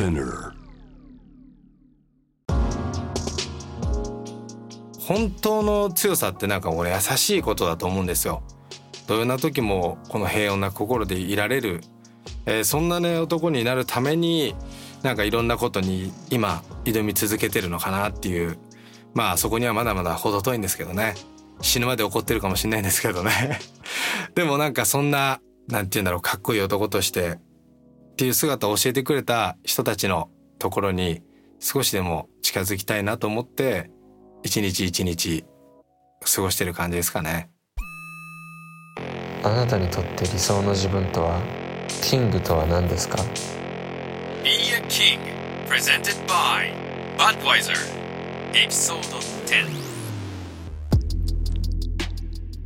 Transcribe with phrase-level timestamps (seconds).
[0.00, 0.52] Spinner
[4.98, 8.42] 本当の強さってなんか俺優しいことだと思うんですよ。
[9.06, 11.80] どよな時もこの平穏な心でいられる、
[12.46, 14.54] えー、そんなね男になるために
[15.02, 18.58] なんかいろんなことに今挑み続けてるのかなっていう。
[19.12, 21.14] まあそこにはまだまだ程遠いんですけどね。
[21.60, 23.58] 死ぬまで怒ってるかもしれないんですけどね。
[24.34, 27.38] でもなんかそんななんて言うんだろうかっこいい男として
[28.20, 31.22] っていう姿を教えてくれた人たちのところに
[31.58, 33.90] 少しでも近づきたいなと思って
[34.42, 35.46] 一日一日
[36.20, 37.48] 過ごしてる感じですかね。
[39.42, 41.40] あなたにとって理想の自分とは
[42.02, 43.16] キングとは何ですか
[44.44, 45.18] ？Be a King
[45.66, 46.74] Presented by
[47.16, 47.72] Budweiser
[48.52, 49.00] Episode
[49.46, 49.64] 10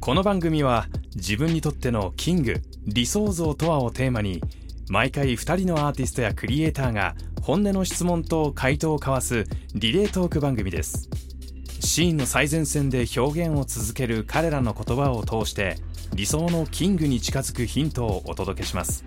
[0.00, 4.42] この番組は自分にとってのキング理想像とはをテーマに
[4.88, 11.08] 毎回2人のアーティストやクリエイターが本音の質問と回答を交わすリレートーク番組です。
[11.80, 15.76] シーンの最前線で表現を続ける彼らの言葉を通して
[16.14, 19.04] 理想のキングに近づくヒントをお届けします。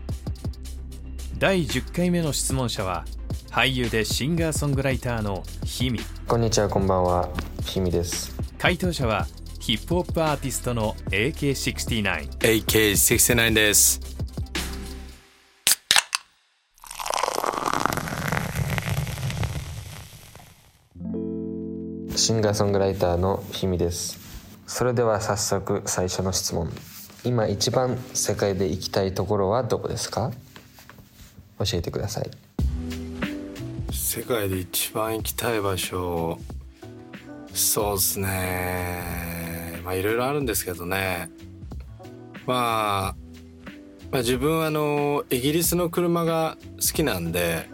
[1.38, 3.06] 第10回目の質問者は
[3.52, 7.30] 俳優でシンガーソングライターのヒミこんにちはこんばんは。
[7.64, 8.36] ひみです。
[8.58, 9.28] 回答者は
[9.59, 14.17] ヒップホップアーティストの AK69 AK69 です
[22.28, 24.20] シンガーソングライターのひみです。
[24.67, 26.69] それでは早速最初の質問。
[27.23, 30.34] 今一番世界で行きたいところはどこですか？
[31.58, 32.30] 教えてください。
[33.94, 36.38] 世界で一番行きたい場所。
[37.53, 39.80] そうっすね。
[39.86, 41.30] まあいろいろあるんですけどね。
[42.45, 43.16] まあ、
[44.12, 47.69] まあ、自分はあのイギリスの車が好きなんで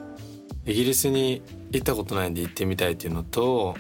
[0.68, 3.76] イギリスに行ったことないんで行ってみたいっていうのと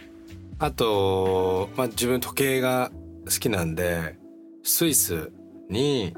[0.64, 2.90] あと、まあ、自分時計が
[3.26, 4.18] 好きなんで
[4.64, 5.34] スイス
[5.70, 6.16] に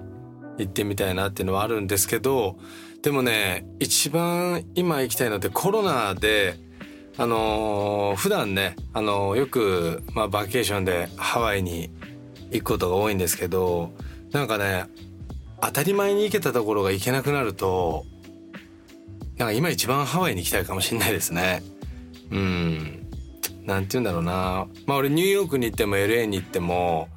[0.60, 2.56] 行ってみたいなっていうのはあるんですけど
[3.02, 6.60] でもね一番今行きたいのってコロナで
[7.18, 11.90] あのー、普段ね、あのー、よく、まあ、バケーションでハワイに
[12.52, 13.94] 行くことが多いんですけど
[14.32, 14.86] なんかね
[15.60, 18.06] 当たり前に行けたところが行けなくなると
[19.38, 21.64] なんか今一番ハワイに行きたいかもしれないですね。
[22.30, 23.05] うん
[23.66, 24.68] なんて言うんだろうな。
[24.86, 27.10] まあ俺ニューヨークに行っても LA に行っても、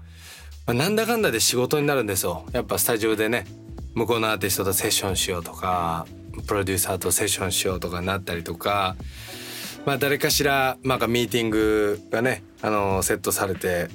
[0.66, 2.44] まあ、なんだかんだで仕事になるんですよ。
[2.52, 3.46] やっぱスタジオでね。
[3.94, 6.06] 向こうのアーティストとセッションしようとか
[6.46, 8.96] プロデューサーとセッションしようとかなったりとか。
[9.86, 13.88] まあ誰かしらなんかミーティングがねあのセットされて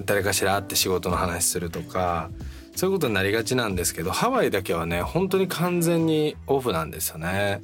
[0.00, 2.30] 誰かしら会って仕事の話するとか
[2.74, 7.62] そういうことになりがちなんですけどハワイだけはね本当に完全にオフなんですよね。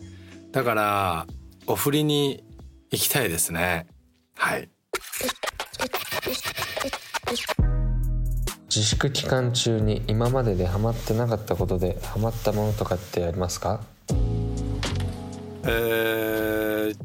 [0.52, 1.26] だから
[1.66, 2.44] お振りに
[2.92, 3.86] 行きたいですね。
[4.34, 4.69] はい。
[8.66, 13.82] 自粛期間中に今まででハマってなかったことでハマったものとかってありますか？
[15.65, 16.97] えー、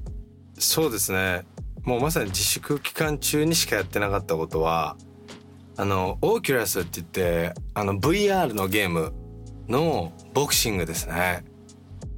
[0.58, 1.46] そうですね。
[1.84, 4.98] もうまさに自粛期間中にしかやってなかったことは
[5.78, 9.14] あのオーキュラスって言ってあの VR のゲーム
[9.68, 11.44] のボクシングですね。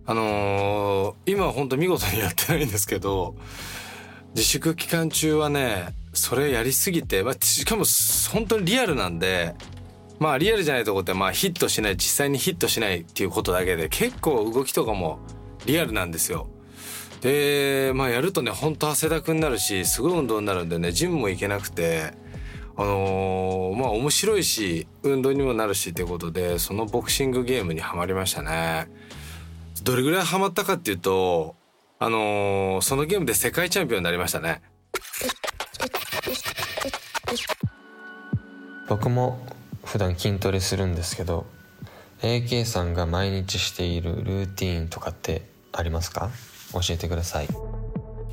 [0.06, 3.36] あのー、今は本当見事にやってないんですけど
[4.36, 7.84] 自粛期間中はねそれやりすぎて、まあ、しかも
[8.32, 9.56] 本当にリアルなんで
[10.20, 15.20] まあリアルじゃないとこってまあヒットしない実際にヒットしないっていうことだけで結構動きとかも
[15.66, 16.48] リアルなんですよ。
[17.22, 22.14] でまあやるとねほんと汗だくになるしすごい運動になるんでねジムも行けなくて
[22.78, 28.90] あのー、まあ面白いし運動にもなるしってことでそのボクシングゲームにはまりましたね。
[29.84, 31.56] どれぐらいハマったかっていうと
[32.02, 34.62] あのー、そのゲームで世界チャンピオンになりましたね。
[38.88, 39.46] 僕も
[39.84, 41.46] 普段筋トレするんですけど
[42.22, 45.44] AK さんが毎日しているルーティーンとかって
[45.74, 46.32] ありますか？
[46.74, 47.48] 教えてください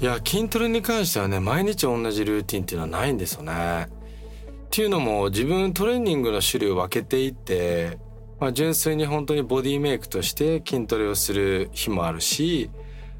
[0.00, 3.88] いや筋トレに関してはね毎日同じルーティンっていうのはないんですよね。
[3.88, 7.98] っていうのも自分トレーニングの種類を分けていって
[8.38, 12.70] まあ、純粋に本当にボディメイクとして筋トレをする日もあるし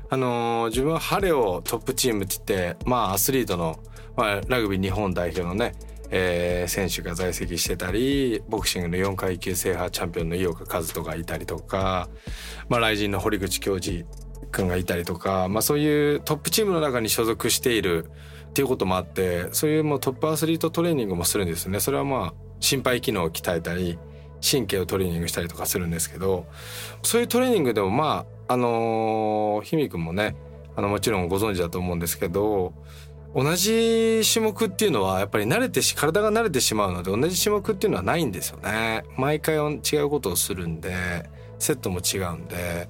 [0.08, 3.78] あのー、自分はハレオトップチームって言ってまあアスリートの、
[4.16, 5.74] まあ、ラグビー日本代表のね、
[6.10, 12.08] えー、選手が在籍してたりボクシングの4階級制覇チャンピオンの井岡一人がいたりとか、
[12.68, 14.06] まあ、雷神の堀口教授
[14.52, 18.10] 君がいたりとか、まあ、そういうトップチームの中に所属している
[18.48, 21.80] っていうこともあってそういうもうトップアスリートトレーニングもするんですよね。
[21.80, 23.98] それはまあ心肺機能を鍛えたり
[24.40, 26.46] 神経をトレーニングしたりとかするんですけど
[27.02, 30.36] そういうトレーニングでもまああの、ひみくんもね
[30.76, 32.74] あのもちろんご存知だと思うんですけど
[33.34, 40.94] 同じ種目っていうのはやっぱり慣れてし体が慣れてしまうので同じ種目っていうのはないんですよね毎回違うことをするんで
[41.58, 42.88] セットも違うんで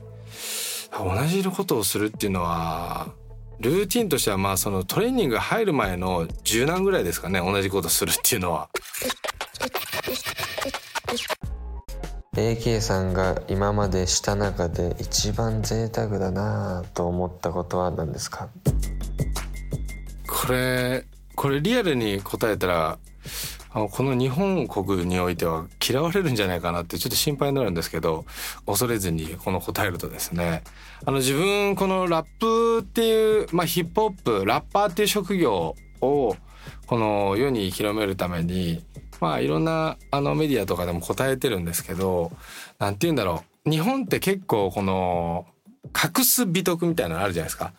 [0.93, 3.09] 同じことをするっていうのは
[3.61, 8.69] ルーティンとしてはまあそのトレーニング入る前の10何ぐらいですかね同じことするっていうのは。
[12.37, 18.49] AK さんが今までした中で一番贅沢だなと思ったことは何ですか？
[20.29, 22.99] これこれリアルに答えたら
[23.73, 28.27] あのこの日本国においては嫌われるんじゃないかなってちょっと心配になるんですけど
[28.67, 30.63] 恐れずにこの答えるとですね。
[31.05, 36.37] あの自分このラップっていう、まあ、ヒップホップラッパーっていう職業を
[36.87, 38.85] この世に広めるために
[39.21, 42.33] まあいろんなあのメディアとかでも答えてるんですけど
[42.79, 45.47] 何て言うんだろう日本って結構この
[45.87, 47.73] 隠す美徳みたいなのあるじゃないですか。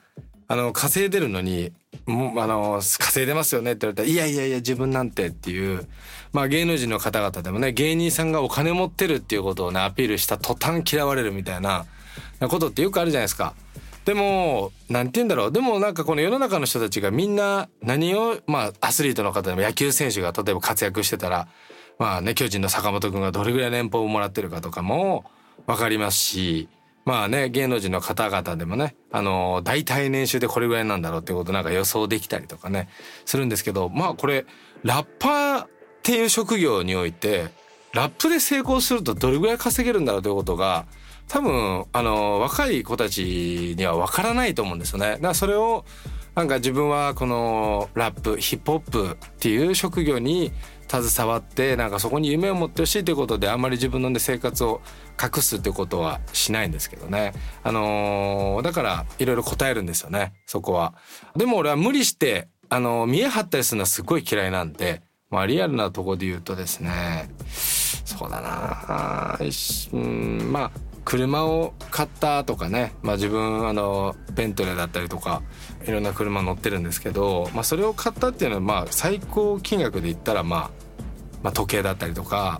[0.50, 1.74] あの稼いでるのに
[2.06, 5.86] もうあの稼いでますよねって言われたらいやいやいや自分なんてっていう
[6.32, 11.86] まあ芸能人の方々でもね芸人さんがお金持ってるっていうことをねアピールした途端嫌われるみたいな
[12.40, 13.56] ことってよくあるじゃないですか。
[14.08, 15.52] でも、なんて言うんだろう。
[15.52, 21.50] でもなんかこの世の中の人たちがみんな何を、まあアスリートの方でも野球選手が例えば活躍してたら、
[22.00, 25.26] まあね、巨人の坂本君がどれぐらい年俸をもらってるかとかも
[25.66, 26.70] わかりますし、
[27.04, 32.88] まあね、芸能人の方々でもね、あの、大体年収でこれぐらいなんだろうってことなんか予想できたりとかね、
[33.26, 34.46] するんですけど、まあこれ、
[34.84, 35.70] ラッパーっ
[36.02, 37.50] ていう職業において、
[37.92, 40.86] ラップで成功するとどれぐらい稼げるんだろうということが、
[41.28, 45.12] 多分あの若い子たちには分からないと思うんですよね。
[45.12, 45.86] だからそれを
[46.36, 50.52] なんか自分はこのラップヒップホップっていう職業に
[50.88, 54.82] 携わってなんかそこに夢を持ってほしいということであんまり自分の、ね、生活を
[55.22, 57.34] 隠すってことはしないんですけどね。
[57.64, 60.94] あのー、だからいろいろ答えるんですよねそこは。
[61.36, 70.72] でも俺は無理してあの見え張ったりするのはすごい嫌いなんで、まあリアルなとこで言うとですねそうだなうんまあ
[71.08, 75.42] 車を買ったとかね、まあ、自分あのベントレーだったりとか
[75.86, 80.72] いろんな車乗ってるんですけど、まあ、それを買ったっていうのはまあ最高金額で言ったら、まあ、
[81.44, 82.60] まあ時計だったりとか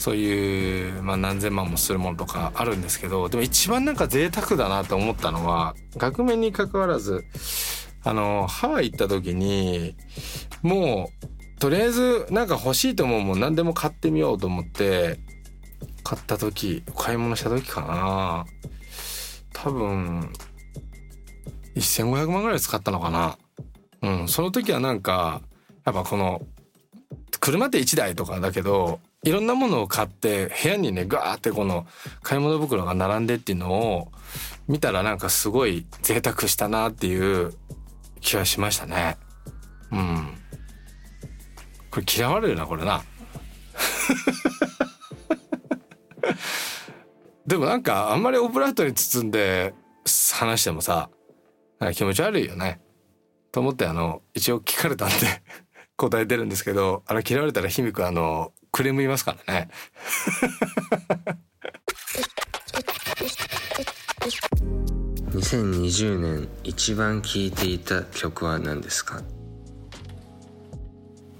[0.00, 7.24] そういう、まあ、何千万もするものとかあるんですけどでも一番なんか贅沢だなと思ったのは額面にかかわらず
[8.02, 9.94] あのハワイ行った時に
[10.60, 15.20] もうとりあえずなんか欲しいと思うもん何でも買ってみようと思って
[16.06, 18.46] 買った時買い物した時かな。
[19.52, 20.32] 多分
[21.74, 23.38] 1500万ぐらい使ったのかな。
[24.02, 25.42] うんその時はなんか
[25.84, 26.46] やっぱこの
[27.40, 31.88] 車って1台とかだけどいろんなものを買って部屋にねガーってこの
[32.22, 34.12] 買い物袋が並んでっていうのを
[34.68, 37.52] 見たらなんかすごい贅沢したなっていう
[38.20, 39.16] 気がしましたね。
[39.90, 40.38] うん。
[41.90, 43.02] これ嫌われるなこれな。
[47.46, 49.74] でもなんかあんまりオブラートに包んで
[50.34, 51.10] 話してもさ
[51.94, 52.80] 気持ち悪いよね。
[53.52, 55.14] と思ってあの一応聞かれたんで
[55.96, 59.68] 答えてるんですけどあの嫌われたらひみくあのクレーム言いますからね。
[65.30, 69.22] 2020年一番聴いていた曲は何ですか？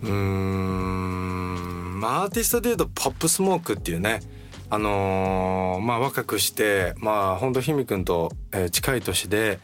[0.02, 4.20] うーんアーティストでいうとポップスモークっていうね
[4.68, 9.60] あのー、まあ若くしてまあ本当ひみくんと、え、近い年で、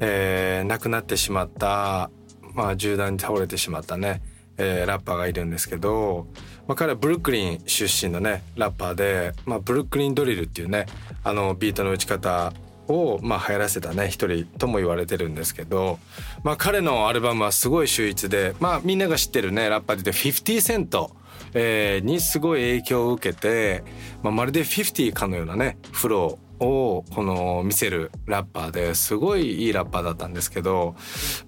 [0.00, 2.10] えー、亡くなってしまった
[2.54, 4.22] まあ銃弾に倒れてしまったね、
[4.58, 6.26] えー、ラッパーがいるんですけど、
[6.66, 10.86] まあ、彼はブルックリン出身のねラッパーで、まあ、ブルックリンドリルっていうね
[11.24, 12.52] あのビートの打ち方
[12.88, 15.98] をまあ流行らせたね一人とも言われてるんですけど、
[16.44, 21.10] まあ、彼のアルバムはすごい秀逸で、まあ、みんなが知ってるねラッパーで言って50セント。
[21.54, 23.84] えー、にすごい影響を受けて、
[24.22, 30.94] まあ、まるで50かのようなねフローをこの見せるラッパーですごいいいラッパーだったんですけど、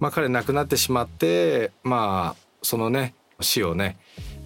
[0.01, 3.97] まあ、彼亡くなってしまってまあそのね死をね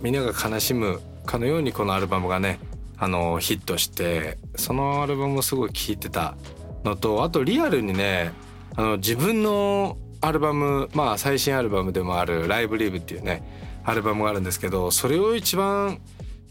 [0.00, 2.58] みんなが悲しむかのようにこのアルバムがね
[2.98, 6.36] あのヒットしてそのアルバムをすごい聴いてた
[6.84, 8.32] のとあとリアルにね
[8.76, 15.98] あの自分のアルバムまあ最新アルバムでもある「ライブリーブっていうねアルバムがあるんですけどそれを一番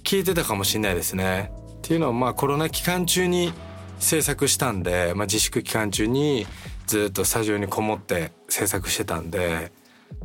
[0.03, 1.51] 聴いてたかもしれないですね。
[1.77, 3.53] っていうのはまあコロナ期間中に
[3.99, 6.47] 制作したんで、まあ、自粛期間中に
[6.87, 9.71] ずっとスタジオにこもって制作してたんで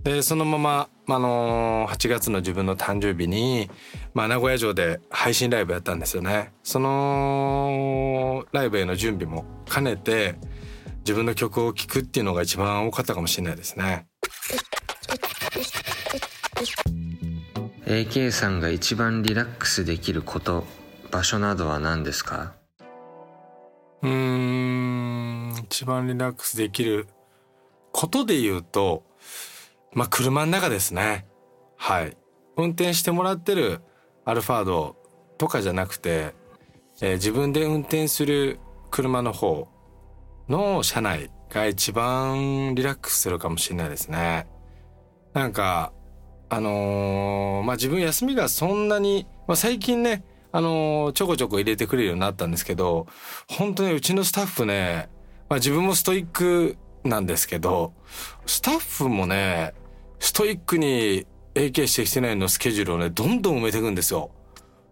[0.04, 3.71] でそのまま、あのー、8月の自分の誕生日に、
[4.14, 6.52] まあ、名古屋城で配信ライブやったんですよね。
[6.62, 10.37] そのライブへの準備も兼ねて
[11.00, 14.07] 自分の曲を聴くっていうのが一番多かったかもしれないですね
[17.85, 20.65] AK さんが一番リラックスできること
[21.11, 22.55] 場所などは何ですか？
[24.03, 27.07] うーん一番リラックスできる
[27.93, 29.03] ことで言うと
[29.93, 31.27] まあ車の中ですね。
[31.77, 32.17] はい。
[32.57, 33.81] 運転してもらってる
[34.25, 34.97] アルファード
[35.37, 36.35] とかじゃなくて、
[37.01, 38.61] えー自分で運転する
[38.91, 39.69] 車の方
[40.49, 44.47] の車内が一番リラックスするかもしれないですね。
[45.35, 45.93] なんか
[46.52, 53.06] あのーまあ自分休みがそんなに、まあ、最近ねあのーちょこちょこ入れてくれるようになったんですけど
[53.49, 55.09] 本当にうちのスタッフね、
[55.49, 57.94] まあ、自分もストイックなんですけど
[58.44, 59.73] スタッフもね
[60.18, 64.30] ストイックに AK してきてないのスケジュールをねどんどん埋めていくんですよ。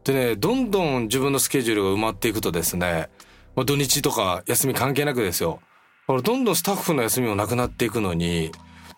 [0.04, 3.10] でねどんどん自分のスケジュールが埋まっていくとですね、
[3.54, 5.60] まあ、土日とか休み関係なくですよ。
[6.06, 8.50] どんどんスタッフの休みもなくなっていくのに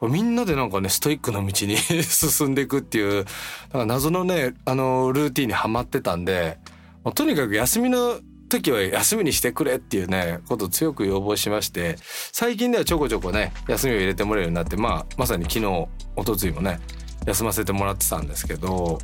[0.09, 6.59] みんなでなんかねストイックな道に 進んでいくっていうなんか謎のねあのルーティンにはまってたんで、
[7.05, 8.19] まあとにかく休みの
[8.49, 11.97] 時は休みにしてくれっていうねことを強く要望しまして
[12.33, 16.79] 最近ではちょこちょこね休みを入れてもらえるようになってまあまさに昨日一昨日もね
[17.27, 18.99] 休ませてもらってたんですけど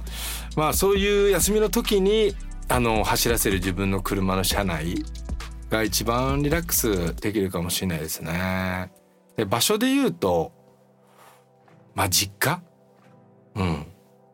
[0.57, 2.35] まあそういう休みの時に
[2.69, 5.03] あの走らせる自分の車の車内
[5.71, 8.91] が一番リラックスできるかもしれないですね。
[9.37, 10.53] で場所で言うと
[11.99, 12.63] まあ実家？
[13.57, 13.87] うん。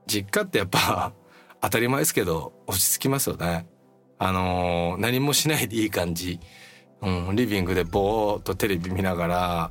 [0.06, 1.14] 実家ってやっぱ
[1.62, 3.66] 当たり前ですけど落ち着きますよね。
[4.18, 6.38] あのー何もしないでいい感じ、
[7.00, 9.70] うん、リビングでぼーっとテレビ見ながら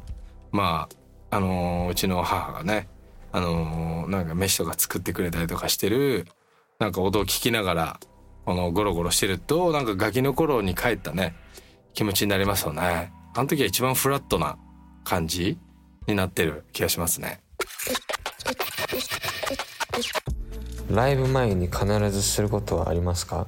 [0.52, 0.90] ま
[1.30, 2.90] ああのーうちの母がね
[3.32, 6.26] あのーなんか飯とか作ってくれたりとかしてる
[6.80, 8.00] なんか音を聞きながら
[8.46, 11.36] このゴロゴロしてるとなんかガキの頃に帰ったね
[11.94, 13.14] 気持ちになりますよね。
[13.36, 14.58] あの時は一番フラットな
[15.04, 15.60] 感じ
[16.08, 17.42] になってる気がしますね。
[20.94, 23.48] ライブ前に必ずすることはありますか？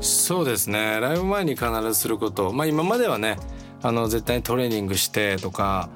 [0.00, 0.98] そうですね。
[1.00, 2.52] ライブ前に必ずすること。
[2.52, 3.38] まあ今まではね
[3.82, 5.88] あの絶対にトレーニングしてとか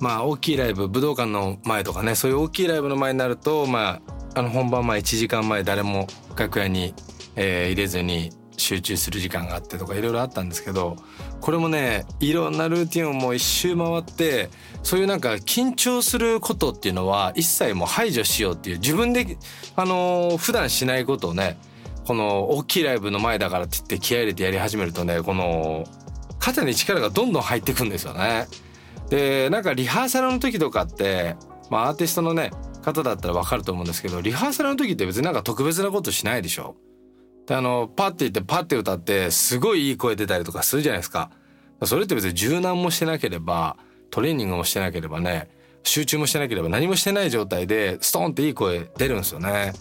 [0.00, 4.00] まあ大きいライブ武道館の前とかねそういう大きいライブの前になるとま
[4.34, 6.94] ああの本番前1時間前誰も楽屋に、
[7.36, 10.96] えー入れずに集中する時間があってとかいろいろあったんですけど
[11.40, 14.50] これもねいろんなルーティンをもう一周回って
[14.82, 19.36] そういうなんか緊張することっていうのは一切もう排除しようっていう自分で
[19.74, 21.58] あのー普段しないことをね
[22.06, 25.84] この大きいライブの前だからって言って気合入れてやり始めるとねこの
[26.38, 28.46] 肩に力がどんどん入ってくんですよね。
[29.10, 31.36] でなんかリハーサルの時とかって、
[31.70, 32.50] まあ、アーティストのね
[32.82, 36.76] 方だったら分かると思うんですけどリハーサルの時って別になんか特別なことしないでしょ。
[37.46, 41.30] であのパッて言ってパッて歌ってすごいいい声出たりとかするじゃないですか。
[41.84, 43.76] それって別に柔軟もしてなければ
[44.10, 45.50] トレーニングもしてなければね
[45.82, 49.72] 集中もしてなければ何もしてない状態でストンっていい声出るんですよね。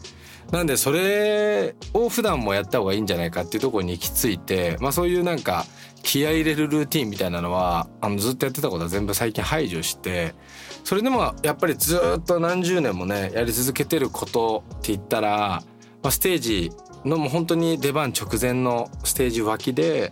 [0.52, 5.66] なんでそれを普段もやった方がいいんじゃないかっていうところに行き着いて、まあそういうなんか
[6.04, 10.36] 気合い入れるルーティンみたいなのはあのずっとやってたことは全部最近排除して
[10.84, 15.64] それでもやっぱりずっと何十年もねやり続けてることって言ったら、
[16.04, 16.72] まあ、ステージ
[17.06, 20.12] のも本当に出番直前のステージ脇で、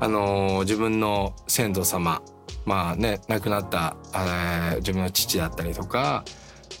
[0.00, 2.22] あのー自分の先祖様
[2.64, 6.24] まあね亡くなった、えー自分の父だったりとか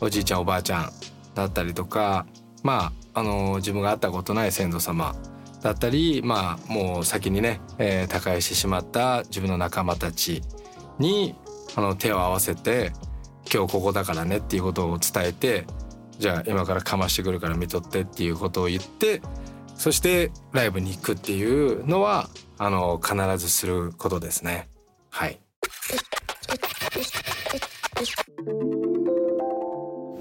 [0.00, 0.90] おじいちゃんおばあちゃん
[1.34, 2.26] だったりとか
[2.62, 5.16] まああの自分が会ったことない先祖様
[5.62, 10.42] だったりまあもう先にね、えー、他界してしまった自分の仲間たち
[11.00, 11.34] に
[11.74, 12.92] あの手を合わせて
[13.52, 15.66] 今日ここだからねっていうことを伝えて
[16.18, 19.22] じゃあ今からかましてくるから見とってっていうことを言って
[19.78, 24.68] そしてライブに行くっていうのはあの必ずすることですね。
[25.08, 25.40] はい。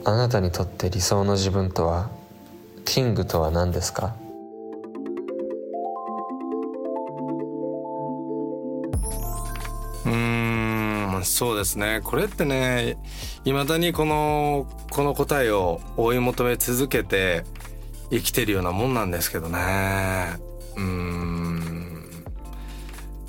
[0.05, 2.09] あなたにとって理想の自分とは
[2.85, 4.15] キングとは何ですか？
[10.05, 11.99] うーんそうですね。
[12.03, 12.97] これってね
[13.43, 17.43] いまだにこのこの答えを追い求め続けて
[18.11, 20.37] 生きてるようなもんなんですけどね。
[20.75, 21.77] うーん。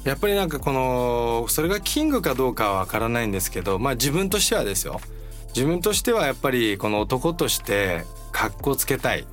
[0.04, 5.00] やっぱりなんかこのそれがキングかどうかはわからないんですけどまあ自分としてはですよ。
[5.54, 9.26] 自分としてはやっぱりこの男として格好つけたい。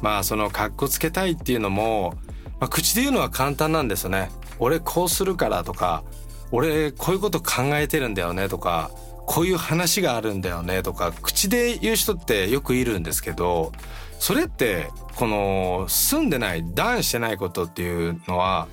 [0.00, 2.14] まあその格好つけたいっていうのも、
[2.60, 4.30] まあ、口で言うのは簡単なんですよね。
[4.58, 6.04] 俺こうするからとか
[6.52, 8.90] 俺こういうこと考えてるんだよねとか
[9.26, 13.72] こういう話があるんだよねとか口で言う人ってよくいるんですけど
[14.18, 18.68] それってこの住んでないダウンしてないことっていうのは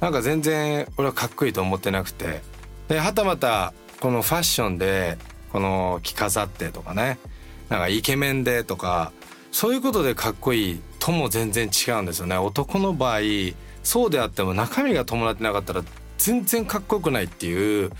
[0.00, 2.40] なんか全然俺はかっこいいと思ってなくて
[2.88, 5.18] ではたまたこのファッションで
[5.52, 7.18] この着飾ってとかね
[7.68, 9.12] なんかイケメンでとか
[9.50, 12.36] そういうことでかっこいいとも全然違うんですよね。
[12.36, 13.20] 男の場合
[13.82, 15.82] そうであっても中身が伴ってなかったら
[16.18, 17.90] 全然かっこよくないっていう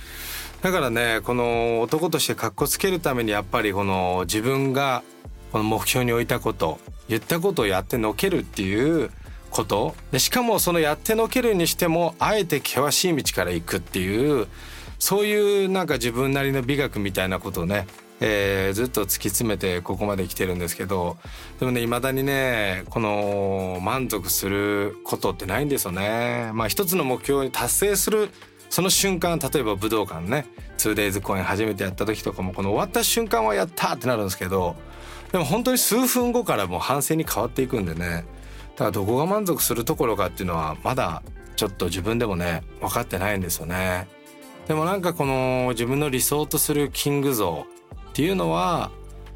[0.62, 5.02] だからねこの男としてかっこつけるためにやっぱりこの自分が
[5.50, 6.78] この目標に置いたこと
[7.09, 9.11] 言ったことをやってのけるっていう
[9.50, 14.47] ことでしかもそのやってのけるにしてもあえて険しい道から行くっていう
[15.00, 17.87] そういうなんか自分なりの美学みたいなことをね
[18.25, 21.16] えー、ずっと突き詰めてここまで来てるんですけど
[21.59, 26.52] でもね未だにねこの満足することってないんですよね。
[26.54, 28.31] まあ一つの目標に達成する
[28.73, 30.47] その瞬間例えば武道館ね
[30.79, 34.76] 2days 公演初めてやった時とかもこの終わった瞬間はやったってなるんですけど
[35.31, 38.25] でも本当に数分後からもう反省に変わっていくんでね
[38.76, 41.23] だからどこが満足するところかっていうのはまだ
[41.55, 44.09] ちょっと自分でもね分かってないんですよね。
[44.69, 47.67] でもなんかこの自分の理想とするキング像
[48.11, 48.91] っていうのは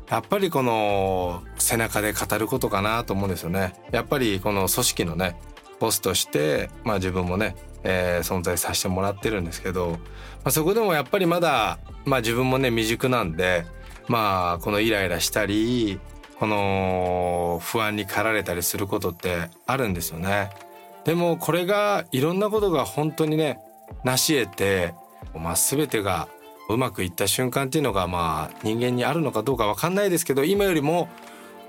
[0.09, 3.75] やっぱりこの背中で語ることかなと思うんですよね。
[3.93, 5.37] やっぱりこの組織のね
[5.79, 7.55] ボスとしてまあ自分もね、
[7.89, 9.99] えー、存在させてもらってるんですけど、ま
[10.47, 13.65] あ、そこでもやっぱりまだまあ自分もね未熟なんで
[14.09, 16.01] まあこのイライラしたり
[16.41, 20.51] この不安に駆られたりすることってあるんですよね。
[21.05, 23.61] でもこれがいろんなことが本当にね
[24.03, 24.95] 成し得て、
[25.35, 26.29] まあ、全てが
[26.69, 31.09] うまくいった瞬間っていうのがまあ人間にあるのかどうか分かんないですけど今よりも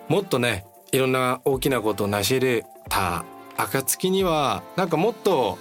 [0.08, 3.24] もっとねいろんな大きなことを成し得た
[3.58, 5.60] 暁にはなんかもっと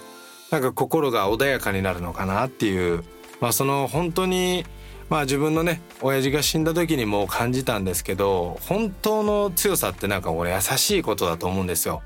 [0.51, 3.03] なんか心が穏やかになるのかなっていう。
[3.39, 4.65] まあその本当に
[5.09, 12.01] まあ自分のね親父が死んだ時にもう感じたんですけど本当の強さってなんか俺優しいことだと思うんですよ。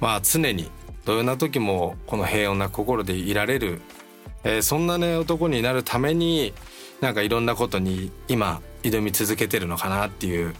[0.00, 0.70] まあ常に。
[1.06, 3.80] どんな時もこの平穏な心でいられる。
[4.44, 6.52] えー、そんなね男になるために
[7.00, 10.54] なんかいろんなことに今挑み続けてるのかなっていう。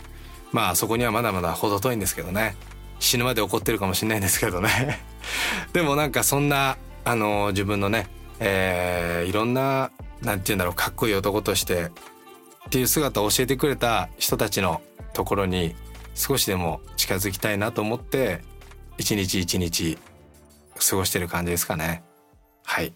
[0.52, 2.56] まあそこにはまだまだ程遠いんですけどね。
[2.98, 5.00] 死ぬまで怒ってるかもしれないんですけどね。
[5.72, 8.08] でもなんかそんなあの自分のね、
[8.38, 9.90] えー、いろんな
[10.22, 11.90] なんて言うんだろうかっこいい男としてっ
[12.70, 14.80] ていう姿を教えてくれた人たちの
[15.12, 15.74] ところに
[16.14, 18.42] 少しでも近づきたいなと思って
[18.98, 19.98] 一日一日
[20.88, 22.02] 過ごしてる感じですかね
[22.64, 22.92] はい。